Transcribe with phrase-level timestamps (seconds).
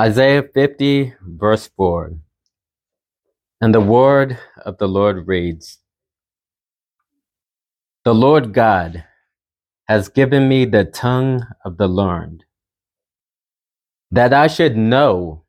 [0.00, 2.14] Isaiah 50, verse 4.
[3.60, 5.78] And the word of the Lord reads
[8.04, 9.04] The Lord God
[9.88, 12.44] has given me the tongue of the learned,
[14.10, 15.44] that I should know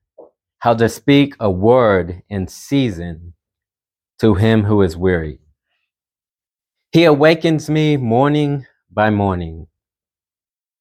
[0.60, 3.34] how to speak a word in season
[4.20, 5.40] to him who is weary.
[6.92, 9.68] He awakens me morning by morning.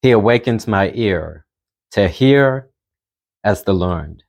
[0.03, 1.47] He awakens my ear
[1.93, 2.71] to hear
[3.45, 4.25] as the learned.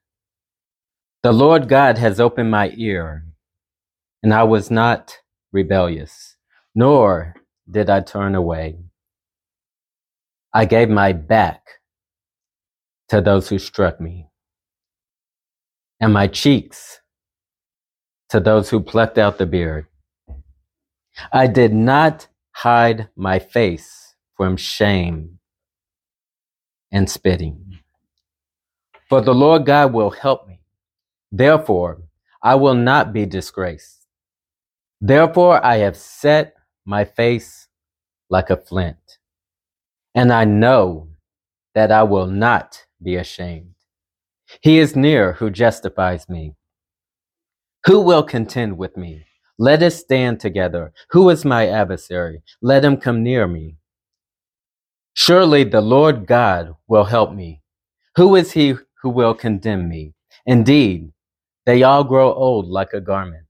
[1.24, 3.26] The Lord God has opened my ear,
[4.22, 5.18] and I was not
[5.54, 6.36] rebellious,
[6.76, 7.36] nor
[7.70, 8.80] did I turn away.
[10.54, 11.62] I gave my back
[13.08, 14.28] to those who struck me,
[16.02, 17.00] and my cheeks
[18.30, 19.86] to those who plucked out the beard.
[21.32, 25.40] I did not hide my face from shame
[26.94, 27.80] and spitting.
[29.10, 30.62] For the Lord God will help me.
[31.32, 32.04] Therefore,
[32.42, 34.06] I will not be disgraced.
[35.02, 36.54] Therefore, I have set
[36.86, 37.68] my face
[38.30, 39.20] like a flint,
[40.16, 41.10] and I know
[41.76, 43.74] that I will not be ashamed.
[44.62, 46.56] He is near who justifies me.
[47.86, 49.26] Who will contend with me?
[49.58, 50.94] Let us stand together.
[51.10, 52.44] Who is my adversary?
[52.62, 53.78] Let him come near me.
[55.16, 57.62] Surely the Lord God will help me.
[58.16, 60.14] Who is he who will condemn me?
[60.46, 61.12] Indeed,
[61.66, 63.46] they all grow old like a garment.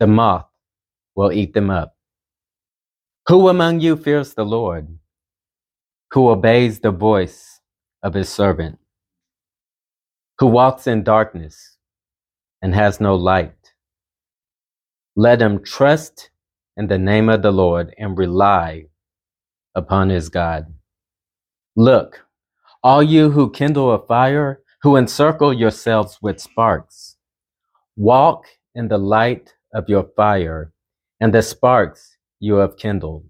[0.00, 0.46] The moth
[1.14, 1.96] will eat them up.
[3.28, 4.88] Who among you fears the Lord?
[6.12, 7.60] Who obeys the voice
[8.02, 8.78] of his servant?
[10.38, 11.76] Who walks in darkness
[12.62, 13.74] and has no light?
[15.16, 16.30] Let him trust
[16.76, 18.86] in the name of the Lord and rely
[19.74, 20.72] upon his God.
[21.76, 22.26] Look,
[22.82, 27.16] all you who kindle a fire, who encircle yourselves with sparks,
[27.96, 30.72] walk in the light of your fire
[31.20, 33.24] and the sparks you have kindled.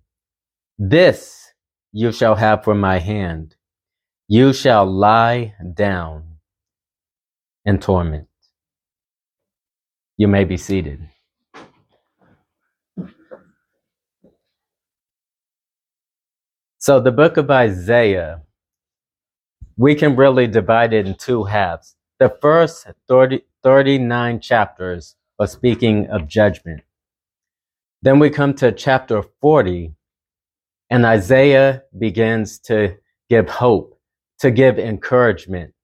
[0.78, 1.52] This
[1.92, 3.54] you shall have from my hand.
[4.26, 6.38] You shall lie down
[7.64, 8.28] in torment.
[10.16, 11.08] You may be seated.
[16.82, 18.42] So, the book of Isaiah,
[19.76, 21.94] we can really divide it in two halves.
[22.18, 26.82] The first 30, 39 chapters are speaking of judgment.
[28.02, 29.94] Then we come to chapter 40,
[30.90, 32.96] and Isaiah begins to
[33.30, 33.96] give hope,
[34.40, 35.74] to give encouragement.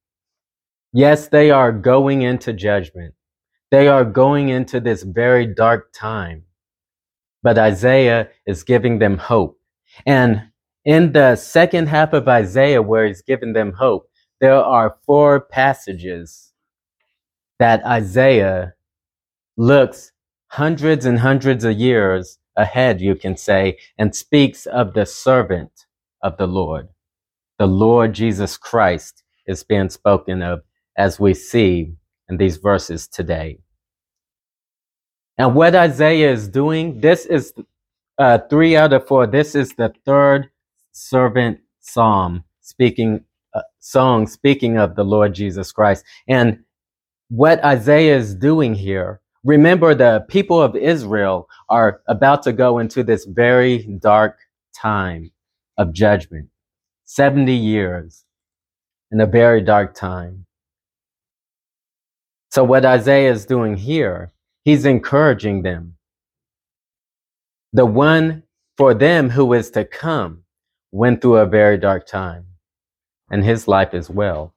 [0.92, 3.14] Yes, they are going into judgment.
[3.70, 6.42] They are going into this very dark time.
[7.44, 9.60] But Isaiah is giving them hope.
[10.04, 10.48] And
[10.84, 14.08] in the second half of Isaiah, where he's giving them hope,
[14.40, 16.52] there are four passages
[17.58, 18.74] that Isaiah
[19.56, 20.12] looks
[20.48, 25.86] hundreds and hundreds of years ahead, you can say, and speaks of the servant
[26.22, 26.88] of the Lord.
[27.58, 30.62] The Lord Jesus Christ is being spoken of
[30.96, 31.94] as we see
[32.28, 33.58] in these verses today.
[35.36, 37.52] And what Isaiah is doing, this is
[38.18, 39.26] uh, three out of four.
[39.26, 40.50] This is the third
[40.98, 46.04] servant psalm speaking uh, song speaking of the Lord Jesus Christ.
[46.28, 46.64] And
[47.28, 53.02] what Isaiah is doing here, remember the people of Israel are about to go into
[53.02, 54.38] this very dark
[54.74, 55.30] time
[55.78, 56.48] of judgment.
[57.04, 58.24] 70 years
[59.10, 60.44] in a very dark time.
[62.50, 64.32] So what Isaiah is doing here,
[64.64, 65.94] he's encouraging them.
[67.72, 68.42] The one
[68.76, 70.44] for them who is to come
[70.90, 72.46] went through a very dark time
[73.30, 74.54] and his life as well.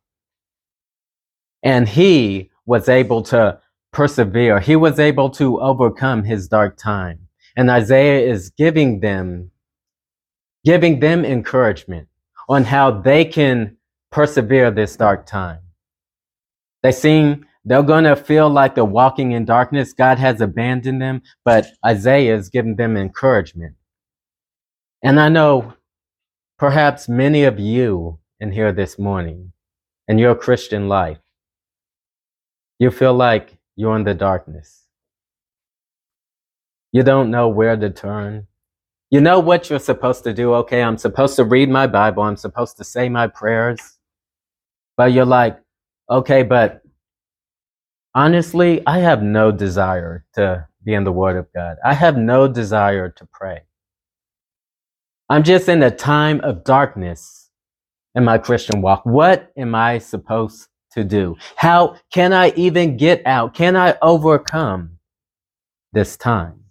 [1.64, 3.60] And he was able to
[3.92, 4.60] persevere.
[4.60, 7.28] He was able to overcome his dark time.
[7.56, 9.52] And Isaiah is giving them,
[10.64, 12.08] giving them encouragement
[12.48, 13.78] on how they can
[14.12, 15.60] persevere this dark time.
[16.82, 19.94] They seem, they're going to feel like they're walking in darkness.
[19.94, 23.76] God has abandoned them, but Isaiah is giving them encouragement.
[25.04, 25.74] And I know
[26.62, 29.52] Perhaps many of you in here this morning
[30.08, 31.18] in your Christian life,
[32.78, 34.86] you feel like you're in the darkness.
[36.92, 38.46] You don't know where to turn.
[39.10, 40.54] You know what you're supposed to do.
[40.54, 42.22] Okay, I'm supposed to read my Bible.
[42.22, 43.98] I'm supposed to say my prayers.
[44.96, 45.60] But you're like,
[46.12, 46.84] okay, but
[48.14, 51.78] honestly, I have no desire to be in the Word of God.
[51.84, 53.62] I have no desire to pray.
[55.32, 57.42] I'm just in a time of darkness.
[58.16, 59.06] in my Christian walk?
[59.06, 61.38] What am I supposed to do?
[61.56, 63.54] How can I even get out?
[63.54, 64.98] Can I overcome
[65.94, 66.66] this time?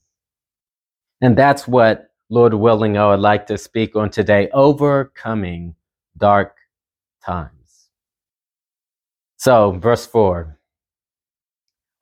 [1.23, 5.77] And that's what, Lord willing, I would like to speak on today overcoming
[6.19, 6.57] dark
[7.25, 7.89] times.
[9.39, 10.59] So, verse 4,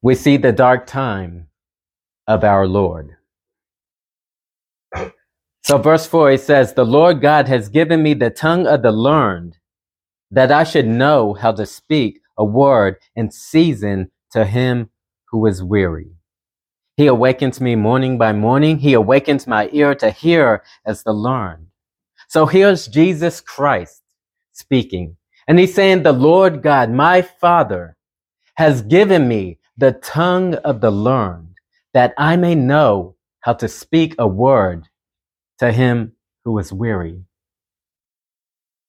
[0.02, 1.48] we see the dark time
[2.28, 3.17] of our Lord.
[5.62, 8.92] So, verse 4, he says, The Lord God has given me the tongue of the
[8.92, 9.58] learned,
[10.30, 14.90] that I should know how to speak a word in season to him
[15.30, 16.10] who is weary.
[16.96, 18.78] He awakens me morning by morning.
[18.78, 21.68] He awakens my ear to hear as the learned.
[22.28, 24.02] So here's Jesus Christ
[24.52, 25.16] speaking.
[25.46, 27.96] And he's saying, the Lord God, my Father,
[28.54, 31.54] has given me the tongue of the learned
[31.94, 34.88] that I may know how to speak a word
[35.58, 36.12] to him
[36.44, 37.22] who is weary.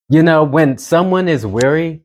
[0.10, 2.01] You know, when someone is weary,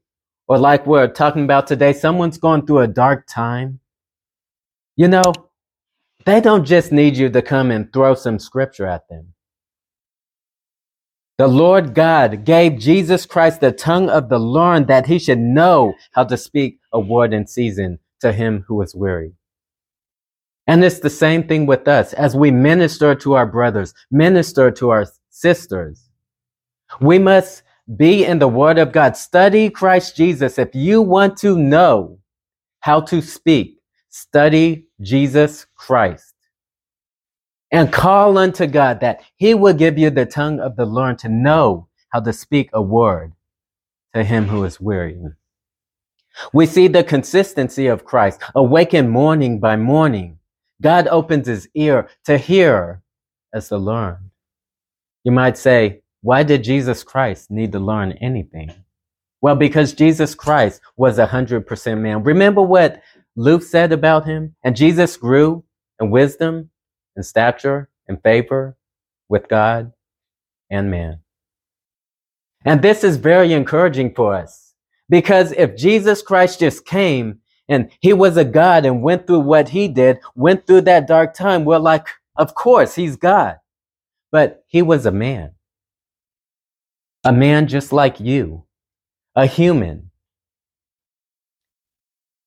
[0.47, 3.81] or like we're talking about today, someone's going through a dark time,
[4.97, 5.33] you know,
[6.27, 9.35] they don't just need you to come and throw some scripture at them.
[11.37, 15.95] The Lord God gave Jesus Christ the tongue of the learned that he should know
[16.13, 19.33] how to speak a word in season to him who is weary.
[20.67, 24.91] And it's the same thing with us as we minister to our brothers, minister to
[24.91, 26.09] our sisters.
[27.01, 27.63] We must
[27.97, 29.17] be in the Word of God.
[29.17, 30.59] Study Christ Jesus.
[30.59, 32.19] If you want to know
[32.81, 33.79] how to speak,
[34.09, 36.35] study Jesus Christ.
[37.71, 41.29] And call unto God that He will give you the tongue of the learned to
[41.29, 43.33] know how to speak a word
[44.15, 45.19] to him who is weary.
[46.53, 50.39] We see the consistency of Christ, awaken morning by morning
[50.85, 53.03] God opens his ear to hear
[53.55, 54.31] as to learn.
[55.25, 58.71] You might say, why did Jesus Christ need to learn anything?
[59.41, 62.23] Well, because Jesus Christ was a hundred percent man.
[62.23, 63.01] Remember what
[63.35, 64.57] Luke said about him?
[64.63, 65.65] And Jesus grew
[66.03, 66.69] in wisdom
[67.17, 68.77] and stature and favor
[69.31, 69.91] with God
[70.71, 71.21] and man.
[72.67, 74.75] And this is very encouraging for us
[75.09, 79.71] because if Jesus Christ just came and he was a God and went through what
[79.71, 81.65] he did, went through that dark time.
[81.65, 82.07] We're like,
[82.37, 83.57] of course, he's God.
[84.31, 85.53] But he was a man.
[87.25, 88.65] A man just like you,
[89.35, 90.11] a human.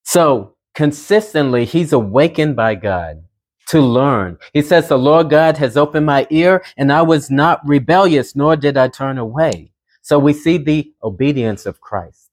[0.03, 3.23] So consistently, he's awakened by God
[3.69, 4.37] to learn.
[4.53, 8.55] He says, the Lord God has opened my ear and I was not rebellious, nor
[8.55, 9.71] did I turn away.
[10.01, 12.26] So we see the obedience of Christ.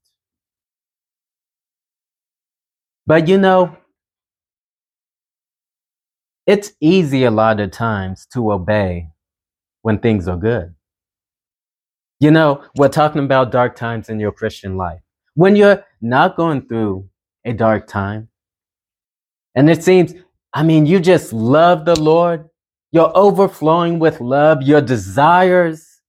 [3.06, 3.76] But you know,
[6.46, 9.08] it's easy a lot of times to obey
[9.82, 10.74] when things are good.
[12.20, 15.00] You know, we're talking about dark times in your Christian life.
[15.34, 17.08] When you're not going through
[17.44, 18.28] a dark time,
[19.54, 20.14] and it seems,
[20.52, 22.48] I mean, you just love the Lord,
[22.92, 26.00] you're overflowing with love, your desires,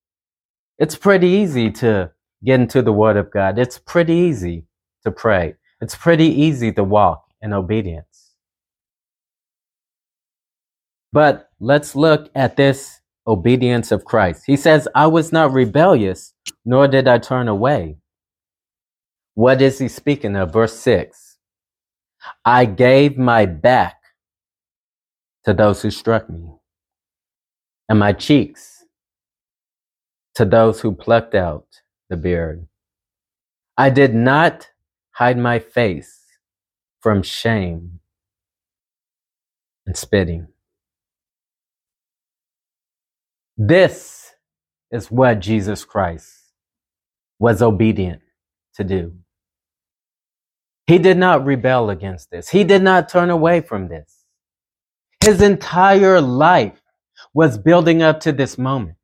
[0.78, 2.12] it's pretty easy to
[2.44, 3.58] get into the Word of God.
[3.58, 4.66] It's pretty easy
[5.04, 5.56] to pray.
[5.81, 8.31] It's pretty easy to walk in obedience.
[11.12, 14.44] But let's look at this obedience of Christ.
[14.45, 16.33] He says, I was not rebellious,
[16.66, 17.98] nor did I turn away.
[19.34, 20.53] What is he speaking of?
[20.53, 21.38] Verse 6
[22.44, 23.98] I gave my back
[25.46, 26.50] to those who struck me,
[27.88, 28.86] and my cheeks
[30.36, 31.67] to those who plucked out
[32.10, 32.67] the beard.
[33.77, 34.70] I did not
[35.15, 36.25] hide my face
[37.00, 38.00] from shame
[39.86, 40.48] and spitting.
[43.57, 44.34] This
[44.91, 46.29] is what Jesus Christ
[47.39, 48.22] was obedient
[48.75, 49.13] to do.
[50.86, 52.50] He did not rebel against this.
[52.50, 54.25] He did not turn away from this.
[55.24, 56.81] His entire life
[57.34, 58.98] was building up to this moment.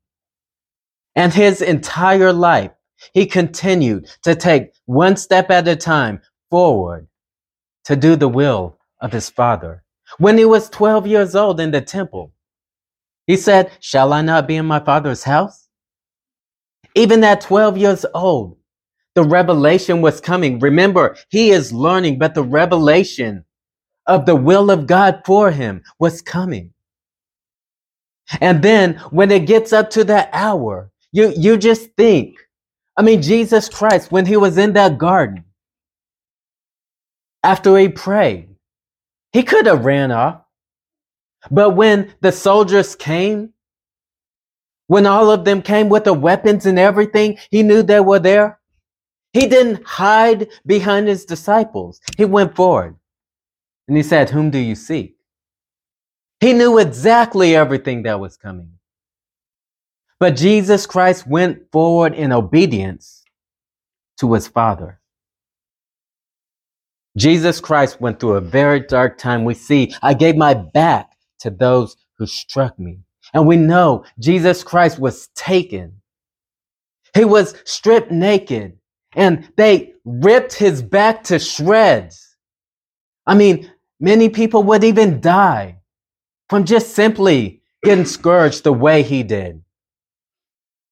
[1.16, 2.72] And his entire life
[3.14, 7.08] he continued to take one step at a time forward
[7.86, 9.84] to do the will of his father.
[10.18, 12.34] When he was 12 years old in the temple,
[13.28, 15.68] he said, Shall I not be in my father's house?
[16.96, 18.58] Even at 12 years old,
[19.16, 20.60] the revelation was coming.
[20.60, 23.46] Remember, he is learning, but the revelation
[24.08, 26.74] of the will of God for him was coming.
[28.40, 32.38] And then when it gets up to that hour, you, you just think,
[33.02, 35.46] I mean, Jesus Christ, when he was in that garden,
[37.44, 38.50] after he prayed,
[39.34, 40.42] he could have ran off.
[41.52, 43.50] But when the soldiers came,
[44.88, 48.60] When all of them came with the weapons and everything, he knew they were there.
[49.34, 52.02] He didn't hide behind his disciples.
[52.18, 52.96] He went forward
[53.88, 55.18] and he said, Whom do you seek?
[56.42, 58.74] He knew exactly everything that was coming.
[60.22, 63.24] But Jesus Christ went forward in obedience
[64.20, 65.02] to his Father.
[67.18, 69.46] Jesus Christ went through a very dark time.
[69.46, 73.00] We see, I gave my back to those who struck me.
[73.34, 76.00] And we know Jesus Christ was taken.
[77.16, 78.78] He was stripped naked
[79.16, 82.36] and they ripped his back to shreds.
[83.26, 85.80] I mean, many people would even die
[86.48, 89.64] from just simply getting scourged the way he did.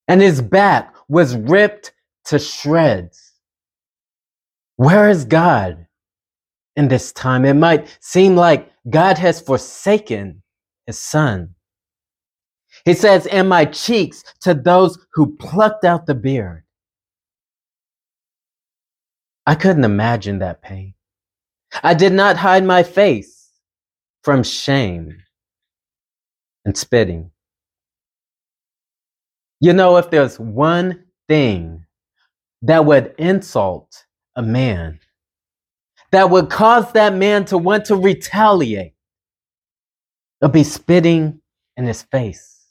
[0.09, 1.93] And his back was ripped
[2.25, 3.33] to shreds.
[4.75, 5.85] Where is God
[6.75, 7.45] in this time?
[7.45, 10.41] It might seem like God has forsaken
[10.87, 11.53] his son.
[12.85, 16.63] He says, and my cheeks to those who plucked out the beard.
[19.45, 20.95] I couldn't imagine that pain.
[21.83, 23.49] I did not hide my face
[24.23, 25.17] from shame
[26.65, 27.31] and spitting.
[29.59, 31.85] You know, if there's one thing
[32.61, 34.99] that would insult a man,
[36.11, 38.93] that would cause that man to want to retaliate,
[40.41, 41.41] it'll be spitting
[41.77, 42.65] in his face.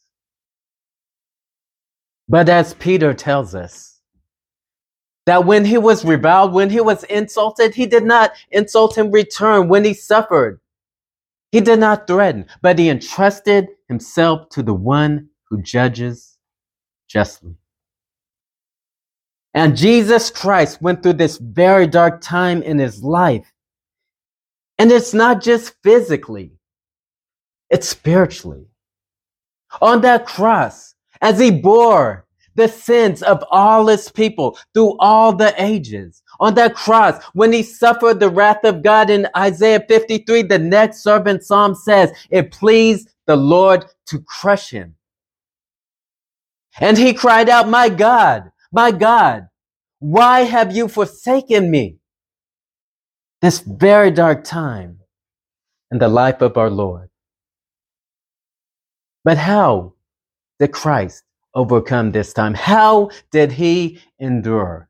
[2.28, 3.98] But as Peter tells us,
[5.28, 9.68] that when he was reviled, when he was insulted, he did not insult in return.
[9.68, 10.58] When he suffered,
[11.52, 16.27] he did not threaten, but he entrusted himself to the one who judges
[17.08, 17.56] justly.
[19.54, 23.52] And Jesus Christ went through this very dark time in his life.
[24.78, 26.52] And it's not just physically,
[27.70, 28.66] it's spiritually.
[29.80, 32.26] On that cross, as he bore
[32.58, 36.22] the sins of all his people through all the ages.
[36.40, 41.02] On that cross, when he suffered the wrath of God in Isaiah 53, the next
[41.02, 44.94] servant psalm says, it pleased the Lord to crush him.
[46.80, 49.48] And he cried out, my God, my God,
[49.98, 51.98] why have you forsaken me?
[53.42, 55.00] This very dark time
[55.90, 57.08] in the life of our Lord.
[59.24, 59.94] But how
[60.58, 62.54] did Christ overcome this time?
[62.54, 64.88] How did he endure?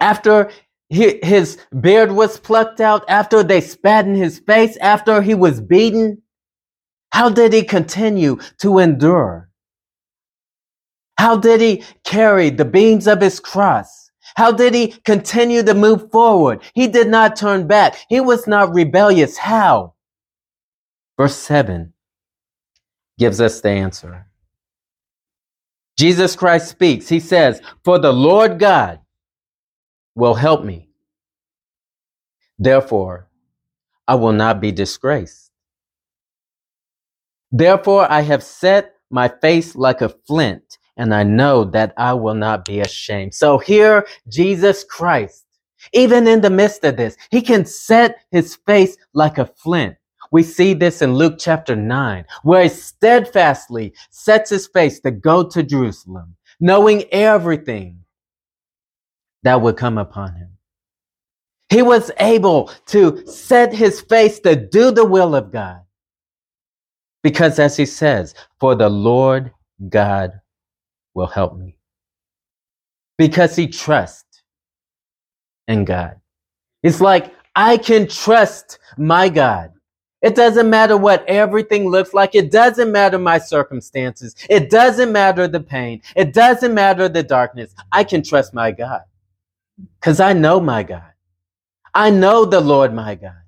[0.00, 0.50] After
[0.88, 5.60] he, his beard was plucked out, after they spat in his face, after he was
[5.60, 6.22] beaten,
[7.10, 9.48] how did he continue to endure?
[11.18, 14.10] How did he carry the beams of his cross?
[14.34, 16.62] How did he continue to move forward?
[16.74, 17.96] He did not turn back.
[18.08, 19.36] He was not rebellious.
[19.36, 19.94] How?
[21.16, 21.92] Verse 7
[23.18, 24.26] gives us the answer.
[25.98, 27.08] Jesus Christ speaks.
[27.08, 29.00] He says, For the Lord God
[30.14, 30.88] will help me.
[32.58, 33.28] Therefore,
[34.08, 35.50] I will not be disgraced.
[37.50, 42.34] Therefore, I have set my face like a flint, and I know that I will
[42.34, 43.34] not be ashamed.
[43.34, 45.44] So here, Jesus Christ,
[45.92, 49.96] even in the midst of this, he can set his face like a flint.
[50.30, 55.42] We see this in Luke chapter 9, where he steadfastly sets his face to go
[55.48, 57.98] to Jerusalem, knowing everything
[59.42, 60.48] that would come upon him.
[61.68, 65.80] He was able to set his face to do the will of God.
[67.22, 69.52] Because as he says, for the Lord
[69.88, 70.41] God
[71.14, 71.76] will help me.
[73.18, 74.42] Because he trusts
[75.68, 76.16] in God.
[76.82, 79.72] It's like, I can trust my God.
[80.22, 82.34] It doesn't matter what everything looks like.
[82.34, 84.36] It doesn't matter my circumstances.
[84.48, 86.00] It doesn't matter the pain.
[86.14, 87.74] It doesn't matter the darkness.
[87.90, 89.02] I can trust my God
[90.00, 91.12] because I know my God.
[91.94, 93.41] I know the Lord my God.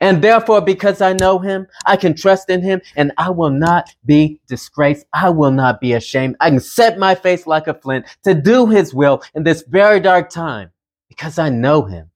[0.00, 3.94] And therefore, because I know him, I can trust in him and I will not
[4.04, 5.06] be disgraced.
[5.12, 6.36] I will not be ashamed.
[6.40, 10.00] I can set my face like a flint to do his will in this very
[10.00, 10.70] dark time
[11.08, 12.10] because I know him.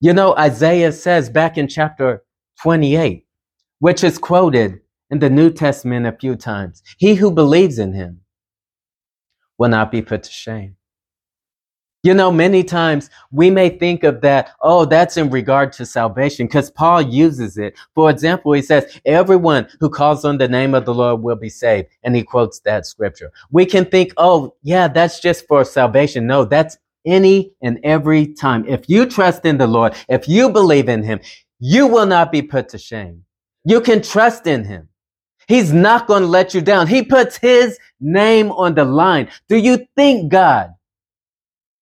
[0.00, 2.22] You know, Isaiah says back in chapter
[2.62, 3.26] 28,
[3.80, 4.80] which is quoted
[5.10, 8.20] in the New Testament a few times, he who believes in him
[9.58, 10.76] will not be put to shame.
[12.08, 16.46] You know, many times we may think of that, oh, that's in regard to salvation,
[16.46, 17.74] because Paul uses it.
[17.94, 21.50] For example, he says, everyone who calls on the name of the Lord will be
[21.50, 21.88] saved.
[22.02, 23.30] And he quotes that scripture.
[23.50, 26.26] We can think, oh, yeah, that's just for salvation.
[26.26, 28.66] No, that's any and every time.
[28.66, 31.20] If you trust in the Lord, if you believe in him,
[31.60, 33.22] you will not be put to shame.
[33.66, 34.88] You can trust in him.
[35.46, 36.86] He's not going to let you down.
[36.86, 39.28] He puts his name on the line.
[39.50, 40.72] Do you think God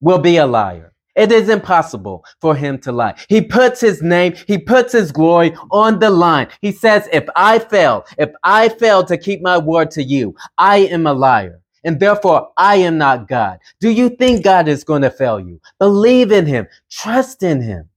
[0.06, 0.92] will be a liar?
[1.16, 3.18] It is impossible for him to lie.
[3.28, 6.46] He puts his name, he puts his glory on the line.
[6.60, 10.76] He says, if I fail, if I fail to keep my word to you, I
[10.94, 11.60] am a liar.
[11.82, 13.58] And therefore, I am not God.
[13.80, 15.60] Do you think God is going to fail you?
[15.80, 16.68] Believe in him.
[16.88, 17.88] Trust in him.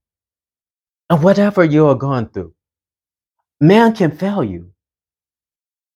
[1.11, 2.53] And whatever you are going through,
[3.61, 4.71] man can fail you.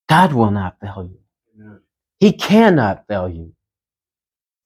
[0.09, 1.79] God will not fail you.
[2.19, 3.53] He cannot fail you.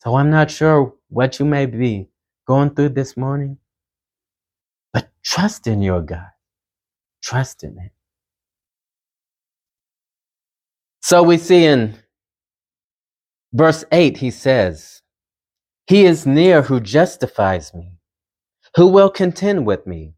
[0.08, 2.08] So I'm not sure what you may be
[2.48, 3.58] going through this morning,
[4.94, 6.30] but trust in your God.
[7.22, 7.90] Trust in Him.
[11.02, 11.96] So we see in
[13.52, 15.02] verse 8, he says,
[15.88, 17.92] He is near who justifies me.
[18.78, 20.14] Who will contend with me?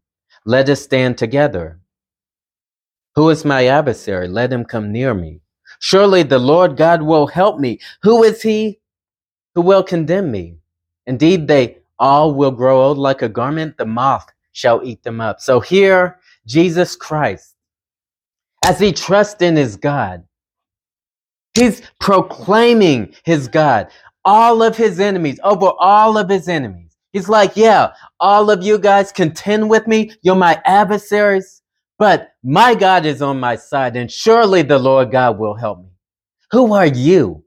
[0.46, 1.80] Let us stand together.
[3.16, 4.28] Who is my adversary?
[4.28, 5.40] Let him come near me.
[5.80, 7.80] Surely the Lord God will help me.
[8.02, 8.79] Who is he
[9.60, 10.56] who will condemn me?
[11.06, 13.76] Indeed, they all will grow old like a garment.
[13.76, 15.38] The moth shall eat them up.
[15.38, 17.54] So here, Jesus Christ,
[18.64, 20.24] as he trusts in his God,
[21.52, 23.88] he's proclaiming his God,
[24.24, 26.96] all of his enemies, over all of his enemies.
[27.12, 30.12] He's like, yeah, all of you guys contend with me.
[30.22, 31.60] You're my adversaries,
[31.98, 35.90] but my God is on my side and surely the Lord God will help me.
[36.52, 37.44] Who are you?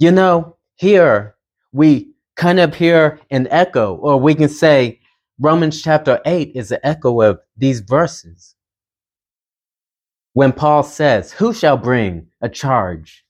[0.00, 1.36] You know, here
[1.70, 4.98] we kind of hear an echo, or we can say
[5.38, 8.56] Romans chapter 8 is an echo of these verses.
[10.32, 13.24] When Paul says, Who shall bring a charge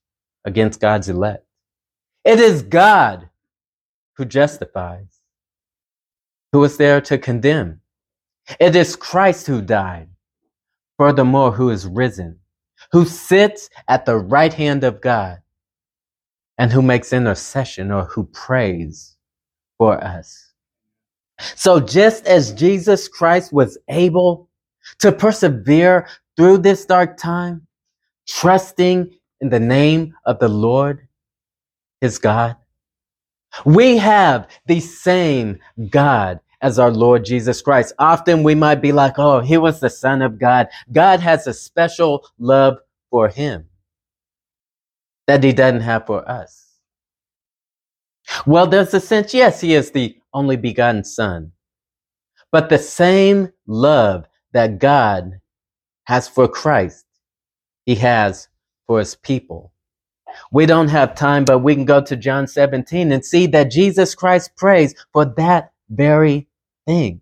[0.47, 1.45] against God's elect?
[2.25, 3.29] It is God
[4.17, 5.21] who justifies.
[6.53, 7.83] Who is there to condemn?
[8.61, 10.09] It is Christ who died.
[10.97, 12.39] Furthermore, who is risen,
[12.93, 15.42] who sits at the right hand of God
[16.63, 19.17] and who makes intercession or who prays
[19.79, 20.53] for us.
[21.57, 24.49] So just as Jesus Christ was able
[25.01, 27.67] to persevere through this dark time,
[28.29, 31.09] trusting in the name of the Lord,
[32.01, 32.55] his God,
[33.65, 35.59] we have the same
[35.91, 37.93] God as our Lord Jesus Christ.
[37.99, 40.69] Often we might be like, oh, he was the son of God.
[40.93, 42.79] God has a special love
[43.11, 43.67] for him
[45.27, 46.79] that he doesn't have for us?
[48.47, 51.53] Well, there's a sense, yes, he is the only begotten son.
[52.51, 55.41] But the same love that God
[56.05, 57.07] has for Christ,
[57.87, 58.49] he has
[58.87, 59.73] for his people.
[60.51, 64.15] We don't have time, but we can go to John 17 and see that Jesus
[64.15, 66.49] Christ prays for that very
[66.87, 67.21] thing.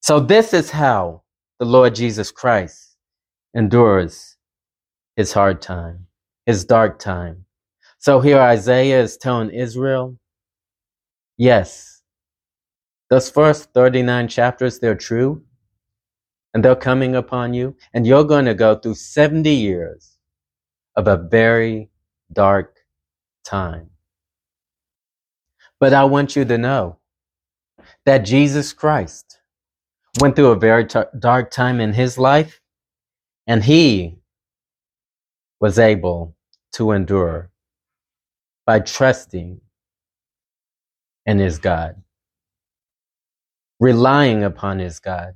[0.00, 1.22] So this is how
[1.58, 2.96] the Lord Jesus Christ
[3.54, 4.37] endures
[5.18, 6.06] his hard time,
[6.46, 7.44] his dark time.
[7.98, 10.16] So here Isaiah is telling Israel,
[11.36, 12.02] yes,
[13.10, 15.42] those first 39 chapters, they're true
[16.54, 20.18] and they're coming upon you and you're going to go through 70 years
[20.94, 21.90] of a very
[22.32, 22.76] dark
[23.44, 23.90] time.
[25.80, 26.98] But I want you to know
[28.04, 29.40] that Jesus Christ
[30.20, 32.60] went through a very t- dark time in his life
[33.48, 34.17] and he
[35.60, 36.34] was able
[36.72, 37.50] to endure
[38.66, 39.60] by trusting
[41.26, 42.02] in his God,
[43.80, 45.34] relying upon his God.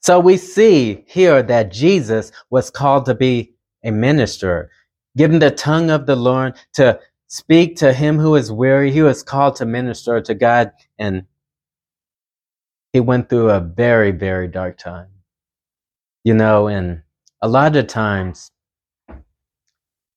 [0.00, 4.70] So we see here that Jesus was called to be a minister,
[5.16, 8.92] given the tongue of the Lord to speak to him who is weary.
[8.92, 11.24] He was called to minister to God, and
[12.92, 15.08] he went through a very, very dark time.
[16.24, 17.02] You know, and
[17.42, 18.50] a lot of times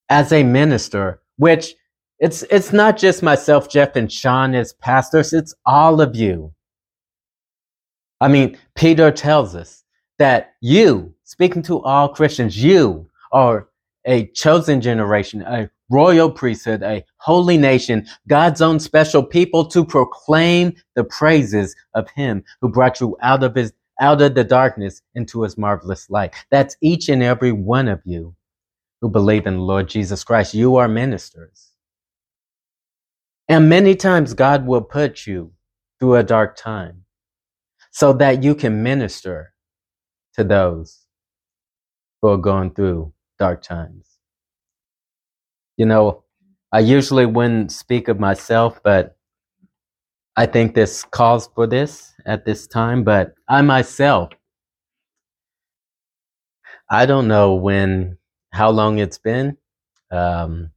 [0.10, 1.76] as a minister, which
[2.20, 6.54] it's it's not just myself, Jeff, and Sean as pastors, it's all of you.
[8.20, 9.84] I mean, Peter tells us
[10.18, 13.70] that you, speaking to all Christians, you are
[14.06, 20.76] a chosen generation, a royal priesthood, a holy nation, God's own special people to proclaim
[20.96, 25.44] the praises of him who brought you out of his out of the darkness into
[25.44, 26.34] his marvelous light.
[26.52, 28.34] That's each and every one of you
[29.02, 30.54] who believe in Lord Jesus Christ.
[30.54, 31.72] You are ministers.
[33.48, 35.54] And many times God will put you
[36.00, 37.04] through a dark time
[37.92, 39.54] so that you can minister
[40.36, 41.06] to those
[42.22, 44.08] who are going through dark times.
[45.78, 46.24] You know,
[46.72, 49.18] I usually wouldn't speak of myself, but
[50.36, 53.04] I think this calls for this at this time.
[53.04, 54.30] But I myself
[56.92, 58.19] I don't know when,
[58.52, 59.58] how long it's been.
[60.12, 60.72] Um,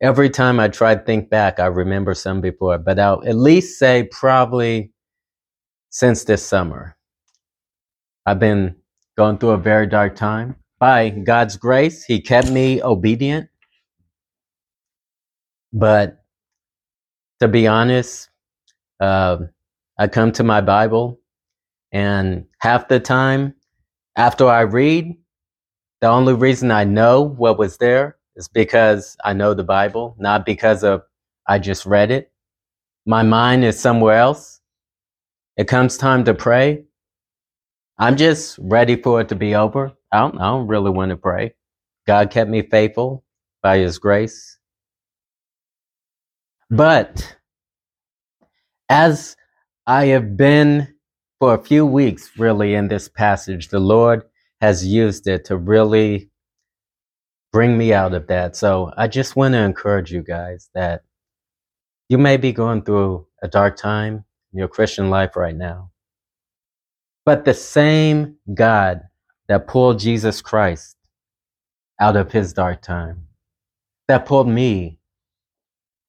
[0.00, 3.78] every time I try to think back, I remember some before, but I'll at least
[3.78, 4.92] say probably
[5.90, 6.96] since this summer.
[8.26, 8.76] I've been
[9.16, 10.56] going through a very dark time.
[10.78, 13.48] By God's grace, He kept me obedient.
[15.72, 16.22] But
[17.40, 18.28] to be honest,
[19.00, 19.38] uh,
[19.98, 21.20] I come to my Bible,
[21.92, 23.54] and half the time
[24.16, 25.16] after I read,
[26.02, 30.44] the only reason I know what was there is because I know the Bible, not
[30.44, 31.02] because of
[31.46, 32.32] I just read it.
[33.06, 34.60] My mind is somewhere else.
[35.56, 36.84] It comes time to pray.
[37.98, 39.92] I'm just ready for it to be over.
[40.10, 41.54] I don't, I don't really want to pray.
[42.04, 43.22] God kept me faithful
[43.62, 44.58] by His grace.
[46.68, 47.36] But
[48.88, 49.36] as
[49.86, 50.92] I have been
[51.38, 54.24] for a few weeks really in this passage, the Lord
[54.62, 56.30] has used it to really
[57.52, 58.54] bring me out of that.
[58.54, 61.02] So I just want to encourage you guys that
[62.08, 65.90] you may be going through a dark time in your Christian life right now.
[67.26, 69.02] But the same God
[69.48, 70.96] that pulled Jesus Christ
[72.00, 73.26] out of his dark time,
[74.06, 75.00] that pulled me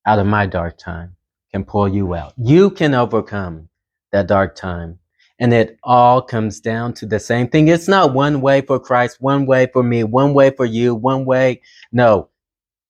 [0.05, 1.15] out of my dark time,
[1.51, 2.33] can pull you out.
[2.37, 3.69] You can overcome
[4.11, 4.99] that dark time.
[5.43, 7.67] And it all comes down to the same thing.
[7.67, 11.25] It's not one way for Christ, one way for me, one way for you, one
[11.25, 11.61] way.
[11.91, 12.29] No,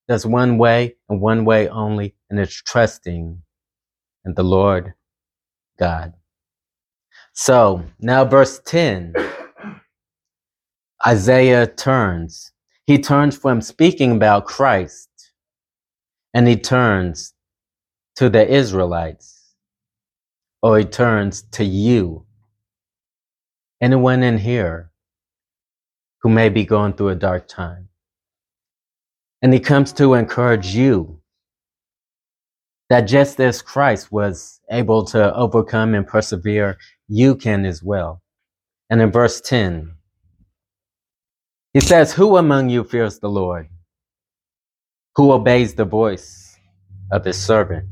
[0.08, 3.42] there's one way and one way only, and it's trusting
[4.24, 4.94] in the Lord
[5.80, 6.14] God.
[7.34, 9.16] So now, verse 10
[11.08, 12.52] Isaiah turns.
[12.86, 15.10] He turns from speaking about Christ
[16.36, 17.34] and he turns
[18.18, 19.56] to the Israelites,
[20.62, 22.28] or he turns to you.
[23.84, 24.92] Anyone in here
[26.22, 27.90] who may be going through a dark time.
[29.42, 31.20] And he comes to encourage you
[32.90, 36.78] that just as Christ was able to overcome and persevere,
[37.10, 38.22] you can as well.
[38.90, 39.94] And in verse 10,
[41.74, 43.68] he says, Who among you fears the Lord?
[45.18, 46.58] Who obeys the voice
[47.12, 47.90] of his servant?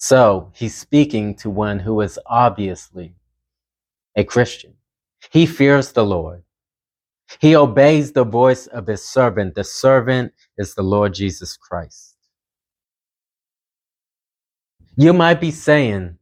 [0.00, 3.14] So he's speaking to one who is obviously
[4.16, 4.74] a Christian.
[5.30, 6.42] He fears the Lord.
[7.38, 9.54] He obeys the voice of his servant.
[9.54, 12.16] The servant is the Lord Jesus Christ.
[14.96, 16.16] You might be saying,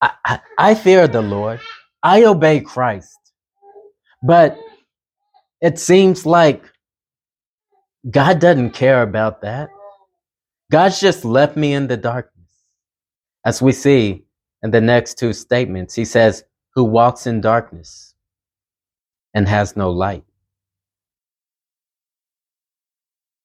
[0.00, 1.60] I, I, I fear the Lord.
[2.02, 3.18] I obey Christ.
[4.22, 4.58] But
[5.60, 6.64] it seems like
[8.10, 9.68] God doesn't care about that.
[10.70, 12.32] God's just left me in the darkness.
[13.44, 14.24] As we see
[14.62, 18.14] in the next two statements, he says, Who walks in darkness
[19.36, 20.24] and has no light.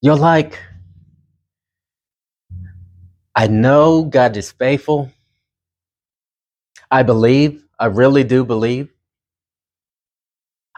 [0.02, 0.58] You're like,
[3.36, 5.12] I know God is faithful.
[6.90, 8.90] I believe, I really do believe.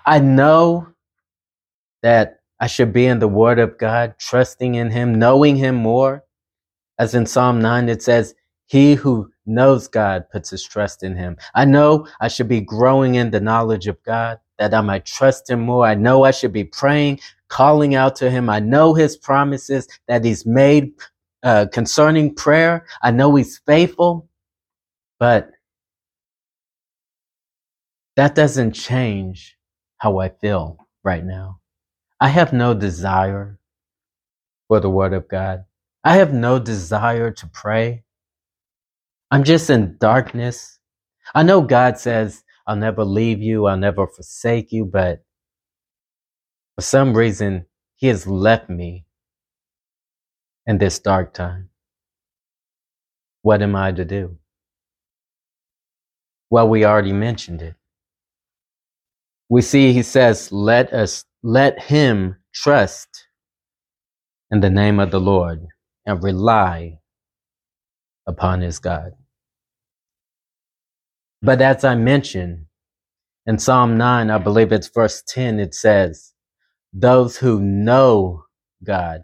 [0.05, 0.87] I know
[2.01, 6.23] that I should be in the Word of God, trusting in Him, knowing Him more.
[6.99, 11.37] As in Psalm 9, it says, He who knows God puts his trust in Him.
[11.55, 15.49] I know I should be growing in the knowledge of God that I might trust
[15.49, 15.85] him more.
[15.85, 18.49] I know I should be praying, calling out to him.
[18.49, 20.93] I know his promises that he's made
[21.43, 22.85] uh, concerning prayer.
[23.01, 24.29] I know he's faithful,
[25.19, 25.51] but
[28.15, 29.57] that doesn't change
[29.97, 31.59] how I feel right now.
[32.19, 33.59] I have no desire
[34.67, 35.65] for the word of God.
[36.03, 38.03] I have no desire to pray.
[39.31, 40.79] I'm just in darkness.
[41.35, 45.23] I know God says I'll never leave you, I'll never forsake you, but
[46.75, 49.05] for some reason, He has left me
[50.65, 51.69] in this dark time.
[53.41, 54.37] What am I to do?
[56.49, 57.75] Well, we already mentioned it.
[59.49, 63.27] We see He says, let us, let Him trust
[64.51, 65.67] in the name of the Lord
[66.05, 66.99] and rely
[68.27, 69.11] upon His God.
[71.41, 72.65] But as I mentioned
[73.45, 76.33] in Psalm 9, I believe it's verse 10, it says,
[76.93, 78.45] Those who know
[78.83, 79.23] God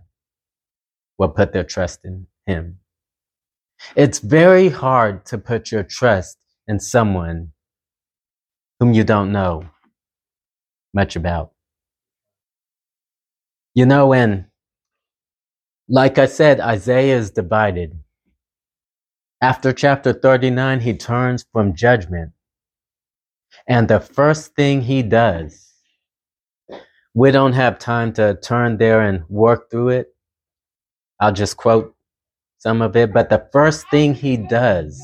[1.17, 2.79] will put their trust in Him.
[3.95, 6.37] It's very hard to put your trust
[6.67, 7.51] in someone
[8.79, 9.65] whom you don't know
[10.93, 11.53] much about.
[13.73, 14.45] You know, and
[15.89, 17.99] like I said, Isaiah is divided.
[19.41, 22.31] After chapter 39, he turns from judgment
[23.67, 25.73] And the first thing he does,
[27.15, 30.07] we don't have time to turn there and work through it.
[31.19, 31.95] I'll just quote
[32.59, 33.13] some of it.
[33.13, 35.01] But the first thing he does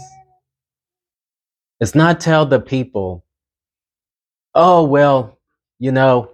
[1.82, 3.26] is not tell the people,
[4.56, 5.40] oh, well,
[5.80, 6.32] you know,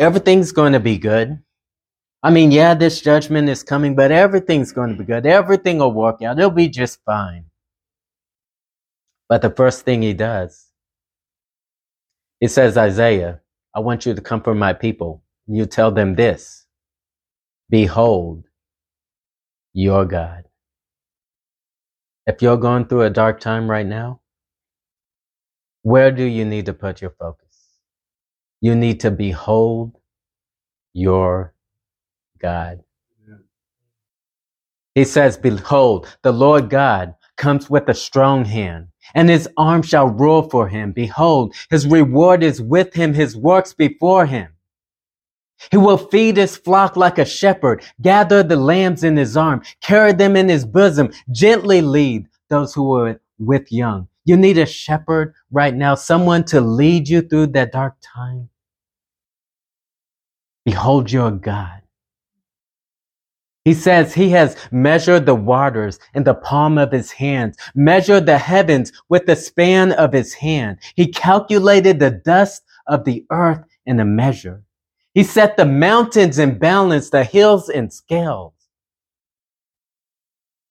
[0.00, 1.43] everything's going to be good.
[2.24, 5.26] I mean, yeah, this judgment is coming, but everything's going to be good.
[5.26, 6.38] Everything will work out.
[6.38, 7.46] It'll be just fine.
[9.28, 10.68] But the first thing he does,
[12.40, 13.40] he says, Isaiah,
[13.74, 15.22] I want you to comfort my people.
[15.46, 16.66] You tell them this
[17.70, 18.44] Behold,
[19.74, 20.44] your God.
[22.26, 24.20] If you're going through a dark time right now,
[25.82, 27.58] where do you need to put your focus?
[28.62, 29.98] You need to behold
[30.94, 31.53] your
[32.44, 32.80] God.
[34.94, 40.08] He says, Behold, the Lord God comes with a strong hand, and his arm shall
[40.08, 40.92] rule for him.
[40.92, 44.48] Behold, his reward is with him, his works before him.
[45.70, 50.12] He will feed his flock like a shepherd, gather the lambs in his arm, carry
[50.12, 54.08] them in his bosom, gently lead those who are with young.
[54.26, 58.50] You need a shepherd right now, someone to lead you through that dark time.
[60.66, 61.83] Behold your God.
[63.64, 68.36] He says he has measured the waters in the palm of his hand, measured the
[68.36, 70.78] heavens with the span of his hand.
[70.96, 74.62] He calculated the dust of the earth in a measure.
[75.14, 78.52] He set the mountains in balance, the hills in scales.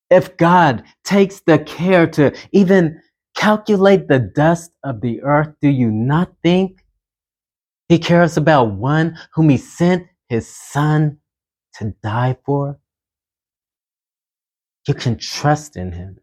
[0.09, 3.01] If God takes the care to even
[3.35, 6.85] calculate the dust of the earth, do you not think
[7.89, 11.17] he cares about one whom he sent his son
[11.75, 12.79] to die for.
[14.87, 16.19] You can trust in him.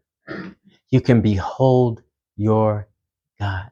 [0.89, 2.03] You can behold
[2.37, 2.87] your
[3.39, 3.71] God.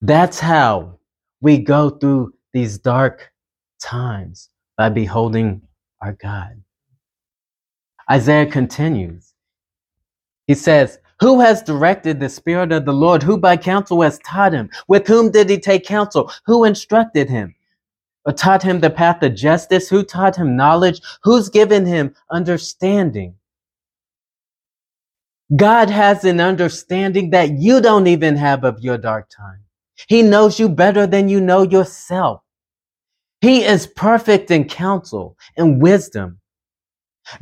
[0.00, 0.98] That's how
[1.40, 3.32] we go through these dark
[3.80, 5.62] times by beholding
[6.00, 6.62] our God.
[8.10, 9.32] Isaiah continues.
[10.46, 13.22] He says, who has directed the Spirit of the Lord?
[13.22, 14.68] Who by counsel has taught him?
[14.88, 16.30] With whom did he take counsel?
[16.44, 17.54] Who instructed him?
[18.26, 19.88] Or taught him the path of justice?
[19.88, 21.00] Who taught him knowledge?
[21.22, 23.34] Who's given him understanding?
[25.54, 29.60] God has an understanding that you don't even have of your dark time.
[30.08, 32.40] He knows you better than you know yourself.
[33.40, 36.40] He is perfect in counsel and wisdom.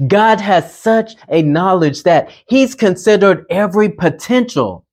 [0.07, 4.85] God has such a knowledge that he's considered every potential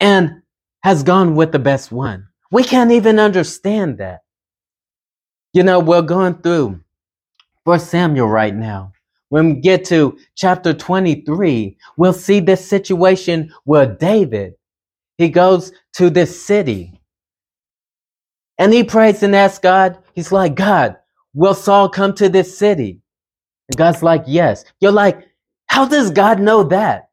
[0.00, 0.42] and
[0.82, 2.25] has gone with the best one.
[2.50, 4.20] We can't even understand that.
[5.52, 6.80] You know, we're going through
[7.64, 8.92] First Samuel right now.
[9.28, 14.54] When we get to chapter 23, we'll see this situation where David,
[15.18, 17.00] he goes to this city
[18.58, 20.96] and he prays and asks God, he's like, God,
[21.36, 23.02] Will Saul come to this city?
[23.68, 24.64] And God's like, yes.
[24.80, 25.28] You're like,
[25.66, 27.10] how does God know that?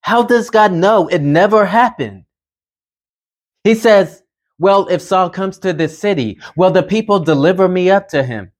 [0.00, 2.22] How does God know it never happened?
[3.64, 4.22] He says,
[4.58, 8.50] well, if Saul comes to this city, will the people deliver me up to him?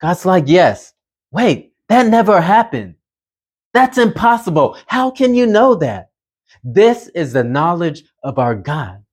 [0.00, 0.92] God's like, yes.
[1.30, 2.94] Wait, that never happened.
[3.72, 4.76] That's impossible.
[4.86, 6.10] How can you know that?
[6.62, 9.04] This is the knowledge of our God.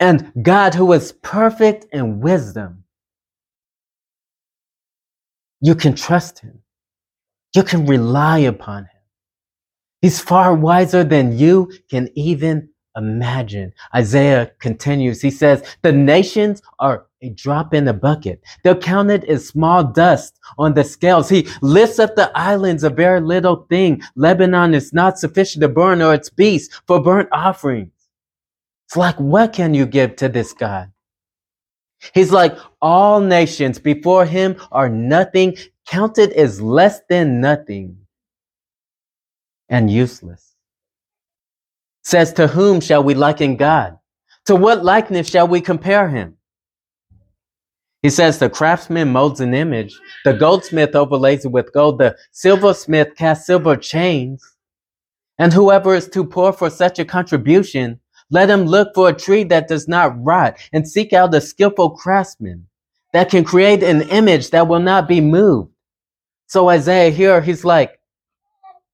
[0.00, 2.84] And God, who is perfect in wisdom,
[5.60, 6.62] you can trust him.
[7.54, 9.00] You can rely upon him.
[10.00, 13.72] He's far wiser than you can even imagine.
[13.94, 15.20] Isaiah continues.
[15.20, 18.42] He says, the nations are a drop in a bucket.
[18.64, 21.28] They're counted as small dust on the scales.
[21.28, 24.02] He lifts up the islands, a very little thing.
[24.16, 27.92] Lebanon is not sufficient to burn or its beasts for burnt offerings.
[28.88, 30.90] It's like, what can you give to this God?
[32.14, 37.98] He's like, all nations before him are nothing, counted as less than nothing
[39.68, 40.49] and useless.
[42.02, 43.98] Says, to whom shall we liken God?
[44.46, 46.36] To what likeness shall we compare him?
[48.02, 49.98] He says, the craftsman molds an image.
[50.24, 51.98] The goldsmith overlays it with gold.
[51.98, 54.42] The silversmith casts silver chains.
[55.38, 59.42] And whoever is too poor for such a contribution let him look for a tree
[59.44, 62.66] that does not rot and seek out a skillful craftsman
[63.12, 65.72] that can create an image that will not be moved.
[66.46, 67.98] So Isaiah here, he's like,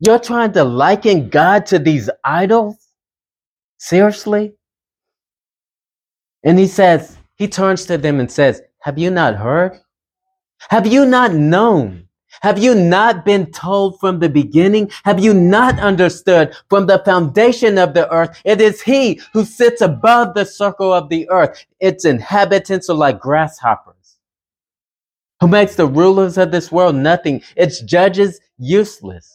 [0.01, 2.77] you're trying to liken God to these idols?
[3.79, 4.55] Seriously?
[6.45, 9.81] And he says, he turns to them and says, have you not heard?
[10.71, 12.09] Have you not known?
[12.43, 14.91] Have you not been told from the beginning?
[15.05, 18.41] Have you not understood from the foundation of the earth?
[18.45, 21.65] It is he who sits above the circle of the earth.
[21.81, 24.19] Its inhabitants are like grasshoppers.
[25.41, 29.33] Who makes the rulers of this world nothing, its judges useless.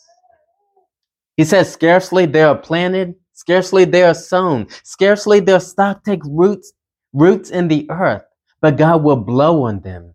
[1.38, 6.74] He says, scarcely they are planted, scarcely they are sown, scarcely their stock take roots,
[7.14, 8.24] roots in the earth,
[8.62, 10.14] but God will blow on them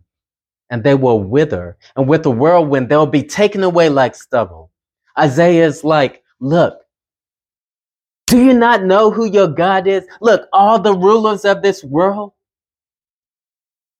[0.69, 1.77] and they will wither.
[1.95, 4.71] And with the whirlwind, they'll be taken away like stubble.
[5.17, 6.79] Isaiah is like, look,
[8.27, 10.05] do you not know who your God is?
[10.21, 12.33] Look, all the rulers of this world,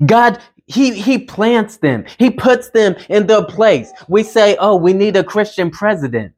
[0.05, 2.05] God, he, he plants them.
[2.19, 3.91] He puts them in their place.
[4.09, 6.33] We say, oh, we need a Christian president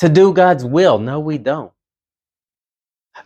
[0.00, 0.98] to do God's will.
[0.98, 1.72] No, we don't.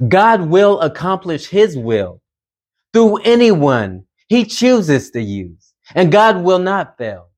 [0.08, 2.20] God will accomplish his will
[2.92, 7.28] through anyone he chooses to use and God will not fail.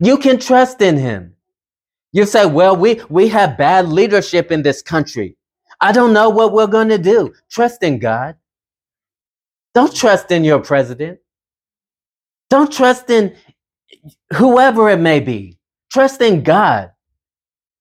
[0.00, 1.34] You can trust in him.
[2.12, 5.36] You say, well, we, we have bad leadership in this country.
[5.80, 7.34] I don't know what we're going to do.
[7.50, 8.36] Trust in God.
[9.74, 11.18] Don't trust in your president.
[12.48, 13.36] Don't trust in
[14.34, 15.58] whoever it may be.
[15.92, 16.92] Trust in God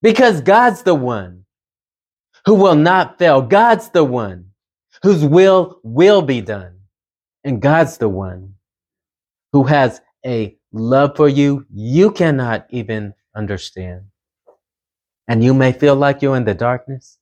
[0.02, 1.45] because God's the one
[2.46, 3.42] who will not fail.
[3.42, 4.52] God's the one
[5.04, 6.80] whose will will be done.
[7.44, 8.56] And God's the one
[9.52, 14.02] who has a love for you you cannot even understand.
[15.28, 17.18] And you may feel like you're in the darkness,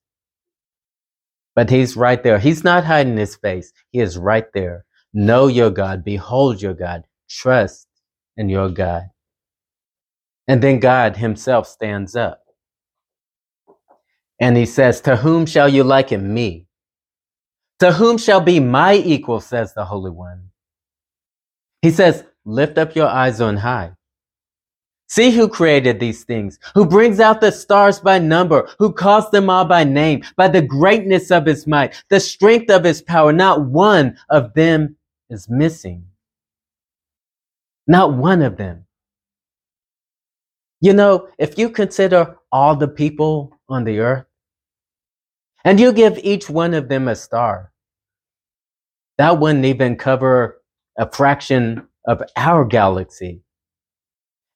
[1.56, 2.40] but he's right there.
[2.40, 3.72] He's not hiding his face.
[3.92, 4.86] He is right there.
[5.14, 6.04] Know your God.
[6.04, 7.06] Behold your God.
[7.30, 7.88] Trust
[8.36, 9.04] in your God.
[10.48, 12.43] And then God himself stands up.
[14.44, 16.68] And he says, To whom shall you liken me?
[17.80, 20.50] To whom shall be my equal, says the Holy One.
[21.82, 23.94] He says, lift up your eyes on high.
[25.08, 29.50] See who created these things, who brings out the stars by number, who calls them
[29.50, 33.32] all by name, by the greatness of his might, the strength of his power.
[33.32, 34.98] Not one of them
[35.30, 36.04] is missing.
[37.88, 38.88] Not one of them.
[40.82, 44.26] You know, if you consider all the people on the earth,
[45.64, 47.72] and you give each one of them a star,
[49.18, 50.62] that wouldn't even cover
[50.98, 53.42] a fraction of our galaxy.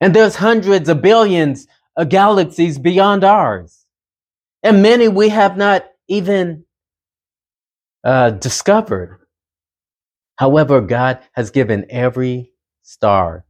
[0.01, 3.85] And there's hundreds of billions of galaxies beyond ours.
[4.63, 6.65] And many we have not even
[8.03, 9.19] uh, discovered.
[10.35, 12.51] However, God has given every
[12.83, 13.45] star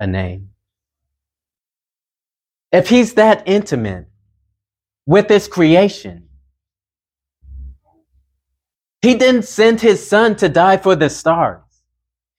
[0.00, 0.50] a name.
[2.72, 4.06] If He's that intimate
[5.06, 6.28] with His creation,
[9.04, 11.60] He didn't send His Son to die for the stars.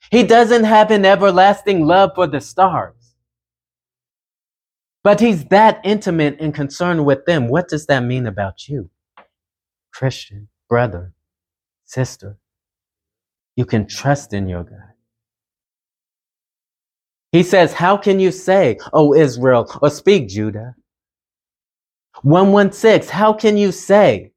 [0.10, 2.96] He doesn't have an everlasting love for the stars.
[5.04, 7.50] But he's that intimate and concerned with them.
[7.50, 8.90] What does that mean about you?
[9.94, 11.14] Christian, brother,
[11.84, 12.40] sister.
[13.56, 14.94] You can trust in your God.
[17.32, 20.74] He says, How can you say, O Israel, or speak, Judah?
[22.24, 24.32] 116, how can you say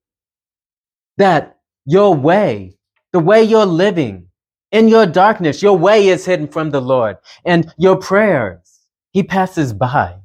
[1.17, 1.58] that
[1.88, 2.77] your way,
[3.12, 4.29] the way you're living,
[4.72, 8.81] in your darkness, your way is hidden from the Lord, and your prayers,
[9.12, 10.16] He passes by.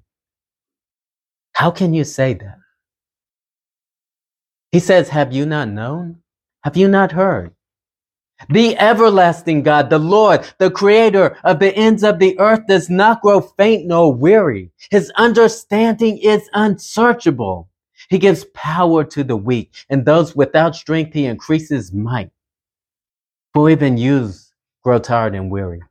[1.53, 2.57] How can you say that?
[4.73, 6.17] He says, Have you not known?
[6.65, 7.53] Have you not heard?
[8.49, 13.21] The everlasting God, the Lord, the creator of the ends of the earth does not
[13.21, 14.71] grow faint nor weary.
[14.91, 17.69] His understanding is unsearchable.
[18.09, 22.31] He gives power to the weak and those without strength he increases might.
[23.53, 25.81] For even youths grow tired and weary.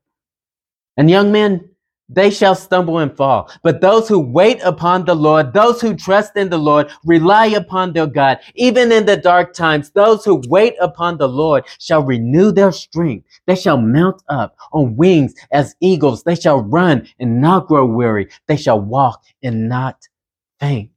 [0.97, 1.69] And young men,
[2.15, 3.51] they shall stumble and fall.
[3.63, 7.93] But those who wait upon the Lord, those who trust in the Lord, rely upon
[7.93, 12.53] their God, even in the dark times, those who wait upon the Lord shall renew
[12.53, 13.27] their strength.
[13.47, 16.23] They shall mount up on wings as eagles.
[16.23, 18.29] They shall run and not grow weary.
[18.47, 20.07] They shall walk and not
[20.61, 20.92] faint.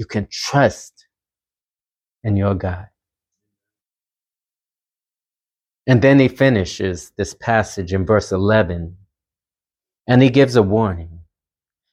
[0.00, 1.06] You can trust
[2.24, 2.86] in your God.
[5.86, 8.96] And then he finishes this passage in verse 11
[10.06, 11.20] and he gives a warning.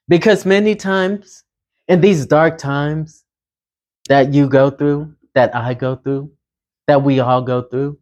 [0.07, 1.43] Because many times
[1.89, 3.25] in these dark times
[4.07, 6.31] that you go through, that I go through,
[6.87, 7.99] that we all go through,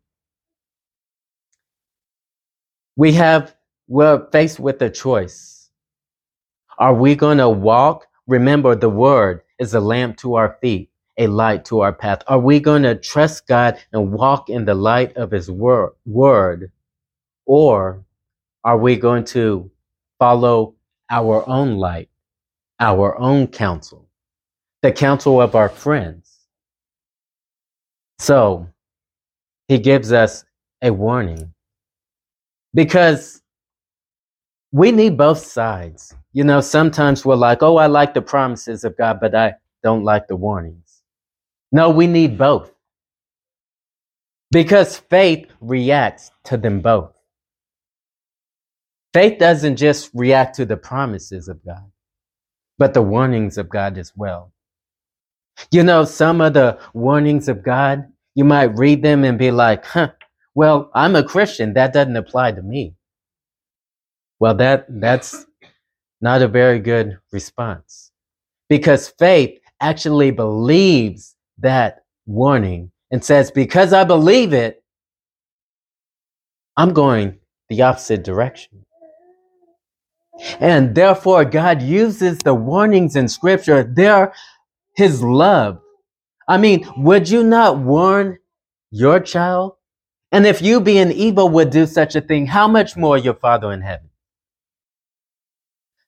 [2.96, 3.56] we have,
[3.88, 5.72] we're faced with a choice.
[6.78, 8.06] Are we going to walk?
[8.28, 12.22] Remember, the word is a lamp to our feet a light to our path?
[12.28, 16.72] Are we going to trust God and walk in the light of His word?
[17.46, 18.04] Or
[18.66, 19.72] are we going to
[20.20, 20.76] follow
[21.10, 22.10] our own light,
[22.80, 24.08] our own counsel,
[24.82, 26.40] the counsel of our friends.
[28.20, 28.68] So
[29.68, 30.46] he gives us
[30.82, 31.54] a warning
[32.74, 33.42] because
[34.72, 36.16] we need both sides.
[36.36, 40.04] You know, sometimes we're like, oh, I like the promises of God, but I don't
[40.04, 41.02] like the warnings.
[41.72, 42.74] No, we need both.
[44.52, 47.14] Because faith reacts to them both.
[49.14, 51.90] Faith doesn't just react to the promises of God,
[52.78, 54.52] but the warnings of God as well.
[55.72, 59.86] You know, some of the warnings of God, you might read them and be like,
[59.86, 60.12] huh,
[60.54, 61.76] well, I'm a Christian.
[61.76, 62.96] That doesn't apply to me.
[64.38, 65.46] Well, that, that's
[66.22, 68.12] not a very good response
[68.70, 74.84] because faith actually believes that warning and says, because I believe it,
[76.78, 77.40] I'm going
[77.70, 78.86] the opposite direction.
[80.60, 83.84] And therefore, God uses the warnings in scripture.
[83.84, 84.34] They're
[84.96, 85.80] his love.
[86.48, 88.40] I mean, would you not warn
[88.92, 89.76] your child?
[90.32, 93.72] And if you being evil would do such a thing, how much more your father
[93.72, 94.10] in heaven?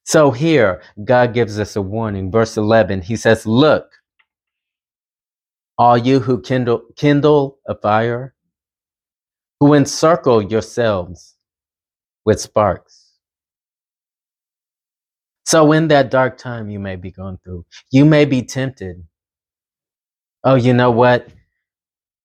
[0.08, 2.32] So here, God gives us a warning.
[2.32, 3.92] Verse 11, he says, Look,
[5.78, 8.34] all you who kindle, kindle a fire,
[9.60, 11.36] who encircle yourselves
[12.24, 13.16] with sparks.
[15.46, 19.04] So, in that dark time you may be going through, you may be tempted.
[20.46, 21.28] Oh, you know what?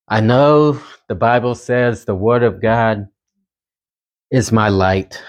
[0.07, 3.09] I know the Bible says the Word of God
[4.30, 5.20] is my light.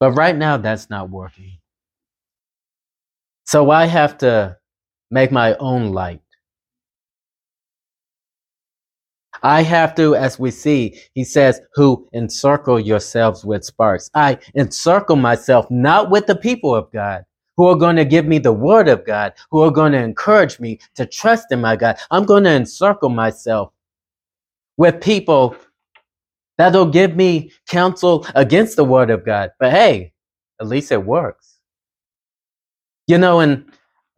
[0.00, 1.58] But right now, that's not working.
[3.46, 4.56] So I have to
[5.10, 6.20] make my own light.
[9.42, 14.10] I have to, as we see, he says, who encircle yourselves with sparks.
[14.14, 17.24] I encircle myself not with the people of God
[17.56, 20.60] who are going to give me the word of God, who are going to encourage
[20.60, 21.98] me to trust in my God.
[22.10, 23.72] I'm going to encircle myself
[24.76, 25.56] with people
[26.58, 29.50] That'll give me counsel against the word of God.
[29.58, 30.12] But hey,
[30.60, 31.58] at least it works.
[33.06, 33.64] You know, in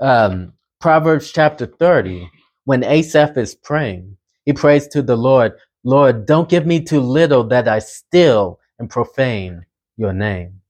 [0.00, 2.28] um, Proverbs chapter 30,
[2.64, 4.16] when Asaph is praying,
[4.46, 5.52] he prays to the Lord,
[5.84, 9.64] Lord, don't give me too little that I steal and profane
[9.96, 10.60] your name.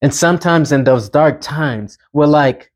[0.00, 2.72] And sometimes in those dark times, we're like,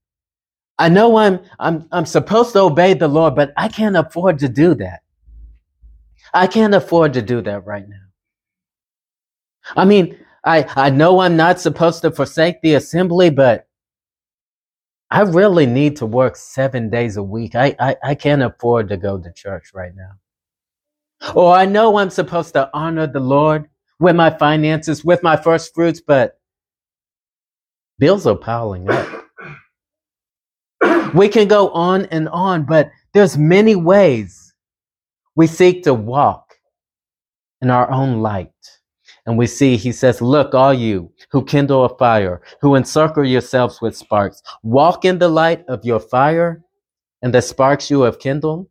[0.78, 4.48] I know I'm, I'm, I'm supposed to obey the Lord, but I can't afford to
[4.48, 5.00] do that.
[6.36, 7.96] I can't afford to do that right now.
[9.74, 13.66] I mean, I, I know I'm not supposed to forsake the assembly, but
[15.10, 17.54] I really need to work seven days a week.
[17.54, 21.32] I, I, I can't afford to go to church right now.
[21.34, 23.68] Or I know I'm supposed to honor the Lord
[23.98, 26.38] with my finances, with my first fruits, but
[27.98, 29.24] bills are piling up.
[31.14, 34.45] We can go on and on, but there's many ways
[35.36, 36.54] we seek to walk
[37.60, 38.50] in our own light.
[39.26, 43.80] And we see, he says, Look, all you who kindle a fire, who encircle yourselves
[43.80, 46.62] with sparks, walk in the light of your fire
[47.22, 48.68] and the sparks you have kindled.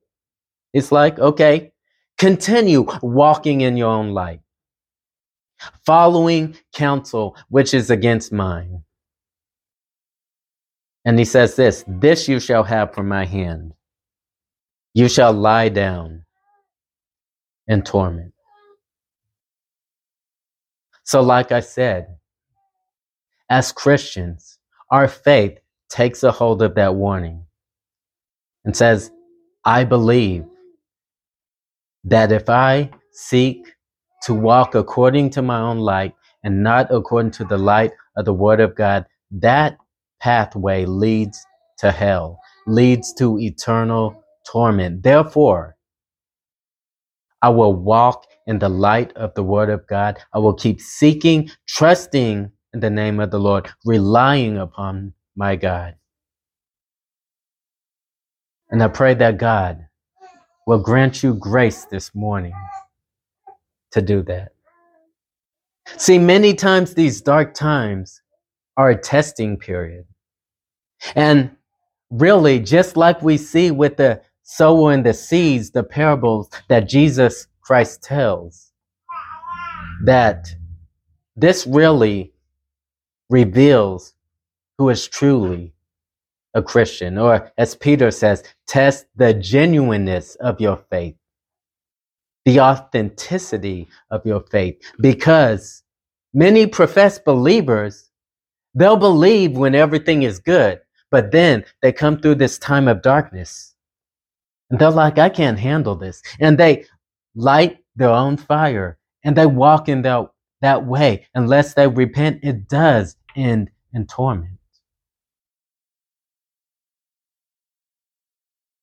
[0.74, 1.72] It's like, okay,
[2.18, 4.42] continue walking in your own light,
[5.86, 8.82] following counsel which is against mine.
[11.06, 13.74] And he says this This you shall have from my hand.
[14.94, 16.25] You shall lie down
[17.68, 18.34] and torment.
[21.04, 22.18] So, like I said,
[23.50, 24.58] as Christians,
[24.92, 25.60] our faith
[25.90, 27.46] takes a hold of that warning
[28.66, 29.12] and says,
[29.64, 30.46] I believe
[32.04, 33.68] that if I seek
[34.24, 36.14] to walk according to my own light
[36.44, 39.78] and not according to the light of the Word of God, that
[40.20, 41.46] pathway leads
[41.80, 45.04] to hell, leads to eternal torment.
[45.04, 45.75] Therefore,
[47.42, 50.18] I will walk in the light of the word of God.
[50.34, 55.96] I will keep seeking, trusting in the name of the Lord, relying upon my God.
[58.70, 59.86] And I pray that God
[60.66, 62.54] will grant you grace this morning
[63.92, 64.54] to do that.
[65.98, 68.22] See, many times these dark times
[68.76, 70.06] are a testing period.
[71.16, 71.52] And
[72.10, 77.48] really, just like we see with the sower and the seeds, the parables that Jesus
[77.62, 78.72] Christ tells,
[80.06, 80.48] that
[81.36, 82.34] this really
[83.30, 84.16] reveals
[84.78, 85.74] who is truly
[86.54, 91.18] a Christian, or as Peter says, test the genuineness of your faith,
[92.46, 95.84] the authenticity of your faith, because
[96.34, 98.06] many professed believers
[98.76, 100.82] They'll believe when everything is good,
[101.12, 103.75] but then they come through this time of darkness
[104.80, 106.22] they're like, I can't handle this.
[106.40, 106.86] And they
[107.36, 110.30] light their own fire and they walk in that,
[110.62, 111.28] that way.
[111.34, 114.60] Unless they repent, it does end in torment.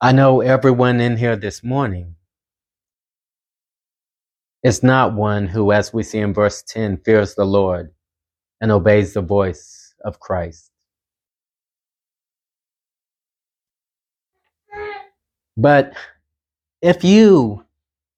[0.01, 2.17] I know everyone in here this morning
[4.65, 7.93] is not one who, as we see in verse 10, fears the Lord
[8.61, 10.72] and obeys the voice of Christ.
[15.57, 15.95] But
[16.81, 17.65] if you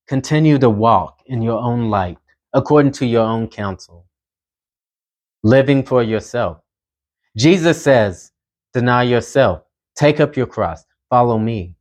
[0.07, 2.18] continue to walk in your own light,
[2.53, 4.07] according to your own counsel,
[5.43, 6.59] living for yourself,
[7.37, 8.30] Jesus says,
[8.72, 9.62] deny yourself,
[9.97, 11.74] take up your cross, follow me.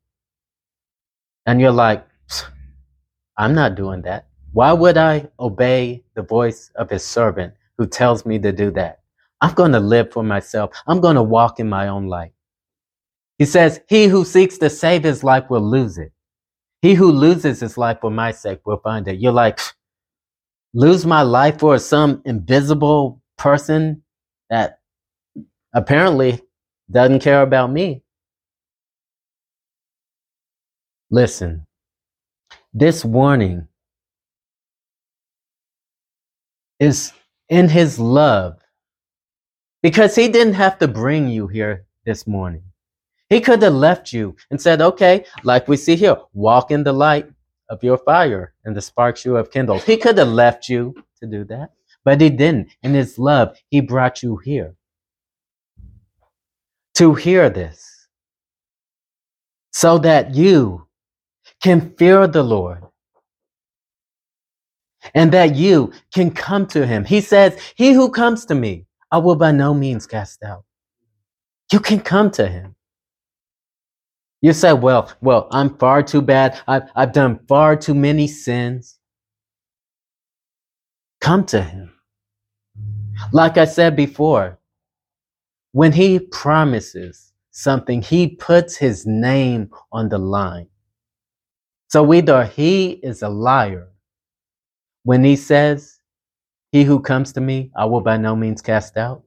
[1.45, 2.05] And you're like,
[3.37, 4.27] I'm not doing that.
[4.53, 9.01] Why would I obey the voice of his servant who tells me to do that?
[9.41, 10.71] I'm going to live for myself.
[10.87, 12.33] I'm going to walk in my own light.
[13.43, 16.13] He says, He who seeks to save his life will lose it.
[16.81, 19.19] He who loses his life for my sake will find it.
[19.19, 19.59] You're like,
[20.73, 24.01] lose my life for some invisible person
[24.49, 24.79] that
[25.73, 26.41] apparently
[26.89, 28.03] doesn't care about me.
[31.11, 31.67] Listen,
[32.73, 33.67] this warning
[36.79, 37.11] is
[37.49, 38.57] in his love
[39.81, 42.63] because he didn't have to bring you here this morning.
[43.29, 46.93] He could have left you and said, okay, like we see here, walk in the
[46.93, 47.27] light
[47.69, 49.83] of your fire and the sparks you have kindled.
[49.83, 51.71] He could have left you to do that,
[52.03, 52.69] but he didn't.
[52.83, 54.75] In his love, he brought you here
[56.95, 58.07] to hear this
[59.71, 60.87] so that you
[61.61, 62.83] can fear the Lord
[65.13, 67.05] and that you can come to him.
[67.05, 70.63] He says, He who comes to me, I will by no means cast out.
[71.71, 72.72] You can come to him.
[74.43, 76.59] You say, well, well, I'm far too bad.
[76.67, 78.99] I've, I've done far too many sins.
[81.21, 81.93] Come to him.
[83.31, 84.59] Like I said before,
[85.71, 90.67] when he promises something, he puts his name on the line.
[91.87, 93.87] So either he is a liar
[95.03, 96.01] when he says,
[96.73, 99.23] He who comes to me, I will by no means cast out.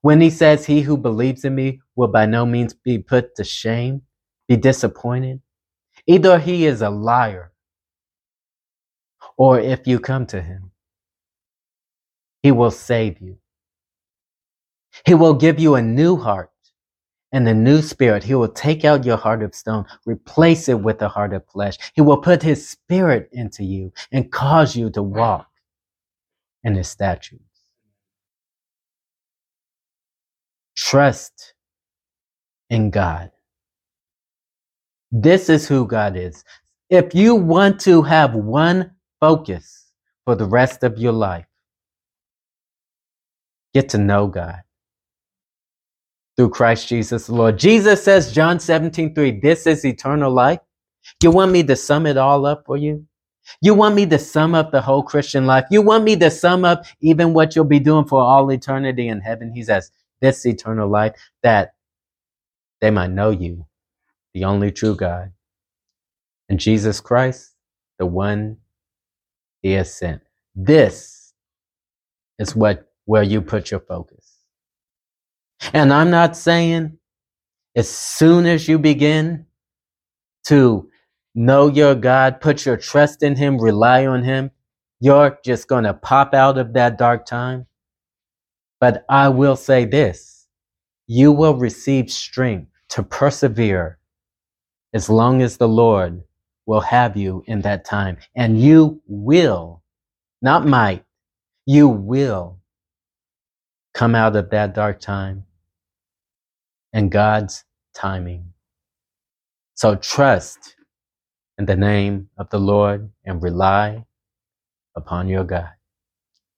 [0.00, 3.44] When he says, He who believes in me will by no means be put to
[3.44, 4.02] shame
[4.48, 5.40] be disappointed.
[6.06, 7.52] Either he is a liar,
[9.36, 10.70] or if you come to him,
[12.42, 13.38] he will save you.
[15.06, 16.50] He will give you a new heart
[17.32, 18.22] and a new spirit.
[18.22, 21.78] He will take out your heart of stone, replace it with a heart of flesh.
[21.94, 25.48] He will put his spirit into you and cause you to walk
[26.62, 27.42] in his statutes.
[30.76, 31.54] Trust
[32.70, 33.30] in God.
[35.16, 36.44] This is who God is.
[36.90, 38.90] If you want to have one
[39.20, 39.92] focus
[40.24, 41.46] for the rest of your life,
[43.72, 44.60] get to know God
[46.36, 47.60] through Christ Jesus the Lord.
[47.60, 50.58] Jesus says, John 17, 3, this is eternal life.
[51.22, 53.06] You want me to sum it all up for you?
[53.60, 55.64] You want me to sum up the whole Christian life?
[55.70, 59.20] You want me to sum up even what you'll be doing for all eternity in
[59.20, 59.52] heaven?
[59.54, 61.12] He says, this eternal life
[61.44, 61.74] that
[62.80, 63.64] they might know you,
[64.34, 65.32] the only true God,
[66.48, 67.54] and Jesus Christ,
[67.98, 68.58] the one
[69.62, 70.22] he has sent.
[70.54, 71.32] This
[72.38, 74.38] is what where you put your focus.
[75.72, 76.98] And I'm not saying
[77.76, 79.46] as soon as you begin
[80.44, 80.90] to
[81.34, 84.50] know your God, put your trust in him, rely on him,
[85.00, 87.66] you're just going to pop out of that dark time.
[88.80, 90.46] But I will say this,
[91.06, 93.98] you will receive strength to persevere
[94.94, 96.22] as long as the Lord
[96.66, 98.18] will have you in that time.
[98.36, 99.82] And you will,
[100.40, 101.04] not might,
[101.66, 102.60] you will
[103.94, 105.44] come out of that dark time
[106.92, 107.64] in God's
[107.94, 108.52] timing.
[109.74, 110.76] So trust
[111.58, 114.06] in the name of the Lord and rely
[114.96, 115.70] upon your God.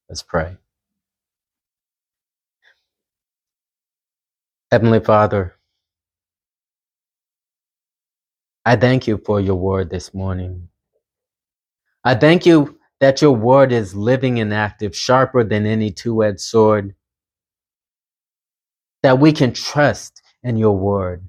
[0.08, 0.56] Let's pray.
[4.70, 5.56] Heavenly Father,
[8.66, 10.70] I thank you for your word this morning.
[12.04, 16.40] I thank you that your word is living and active, sharper than any two edged
[16.40, 16.94] sword,
[19.02, 21.28] that we can trust in your word.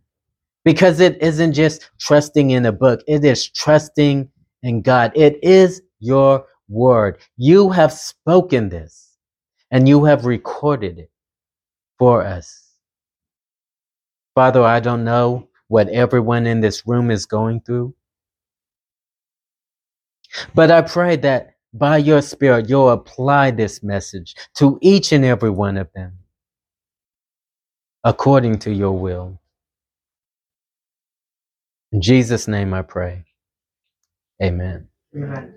[0.66, 4.30] Because it isn't just trusting in a book, it is trusting
[4.64, 5.14] in God.
[5.16, 7.20] It is your word.
[7.38, 9.18] You have spoken this
[9.72, 11.06] and you have recorded it.
[11.98, 12.64] for us.
[14.36, 17.96] Father, I don't know what everyone in this room is going through,
[20.56, 25.52] but I pray that by your Spirit, you'll apply this message to each and every
[25.52, 26.14] one of them
[28.04, 29.40] according to your will.
[31.92, 33.26] In Jesus' name I pray.
[34.44, 34.88] Amen.
[35.16, 35.57] Amen.